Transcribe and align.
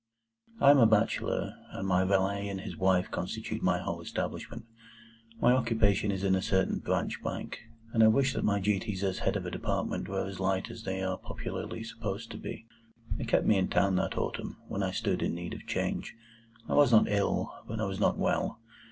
I 0.59 0.71
am 0.71 0.79
a 0.79 0.87
bachelor, 0.87 1.53
and 1.73 1.87
my 1.87 2.03
valet 2.05 2.49
and 2.49 2.61
his 2.61 2.75
wife 2.75 3.11
constitute 3.11 3.61
my 3.61 3.77
whole 3.77 4.01
establishment. 4.01 4.65
My 5.39 5.51
occupation 5.53 6.11
is 6.11 6.23
in 6.23 6.33
a 6.33 6.41
certain 6.41 6.79
Branch 6.79 7.21
Bank, 7.21 7.59
and 7.93 8.03
I 8.03 8.07
wish 8.07 8.33
that 8.33 8.43
my 8.43 8.59
duties 8.59 9.03
as 9.03 9.19
head 9.19 9.35
of 9.35 9.45
a 9.45 9.51
Department 9.51 10.09
were 10.09 10.25
as 10.25 10.39
light 10.39 10.71
as 10.71 10.81
they 10.85 11.03
are 11.03 11.19
popularly 11.19 11.83
supposed 11.83 12.31
to 12.31 12.37
be. 12.37 12.65
They 13.19 13.25
kept 13.25 13.45
me 13.45 13.57
in 13.57 13.67
town 13.67 13.95
that 13.97 14.17
autumn, 14.17 14.57
when 14.67 14.81
I 14.81 14.89
stood 14.89 15.21
in 15.21 15.35
need 15.35 15.53
of 15.53 15.67
change. 15.67 16.15
I 16.67 16.73
was 16.73 16.91
not 16.91 17.07
ill, 17.07 17.53
but 17.67 17.79
I 17.79 17.85
was 17.85 17.99
not 17.99 18.17
well. 18.17 18.59